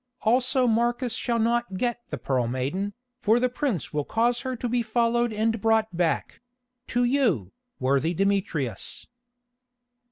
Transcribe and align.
Also 0.23 0.65
Marcus 0.65 1.13
shall 1.13 1.37
not 1.37 1.77
get 1.77 2.01
the 2.09 2.17
Pearl 2.17 2.47
Maiden, 2.47 2.95
for 3.19 3.39
the 3.39 3.49
prince 3.49 3.93
will 3.93 4.03
cause 4.03 4.39
her 4.41 4.55
to 4.55 4.67
be 4.67 4.81
followed 4.81 5.31
and 5.31 5.61
brought 5.61 5.95
back—to 5.95 7.03
you, 7.03 7.51
worthy 7.79 8.15
Demetrius." 8.15 9.05